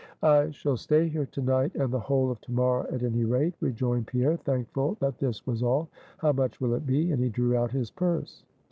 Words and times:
"I 0.23 0.49
shall 0.49 0.77
stay 0.77 1.07
here 1.07 1.27
to 1.27 1.41
night 1.43 1.75
and 1.75 1.93
the 1.93 1.99
whole 1.99 2.31
of 2.31 2.41
to 2.41 2.51
morrow, 2.51 2.87
at 2.91 3.03
any 3.03 3.23
rate," 3.23 3.53
rejoined 3.61 4.07
Pierre, 4.07 4.35
thankful 4.37 4.97
that 4.99 5.19
this 5.19 5.45
was 5.45 5.61
all; 5.61 5.89
"how 6.17 6.31
much 6.31 6.59
will 6.59 6.73
it 6.73 6.87
be?" 6.87 7.11
and 7.11 7.21
he 7.21 7.29
drew 7.29 7.55
out 7.55 7.69
his 7.71 7.91
purse. 7.91 8.43